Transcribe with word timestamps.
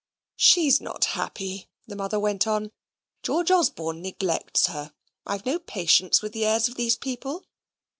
"She's 0.37 0.81
not 0.81 1.05
happy," 1.13 1.69
the 1.85 1.95
mother 1.95 2.19
went 2.19 2.47
on. 2.47 2.71
"George 3.21 3.51
Osborne 3.51 4.01
neglects 4.01 4.65
her. 4.65 4.95
I've 5.27 5.45
no 5.45 5.59
patience 5.59 6.23
with 6.23 6.33
the 6.33 6.43
airs 6.43 6.67
of 6.67 6.73
those 6.75 6.95
people. 6.95 7.45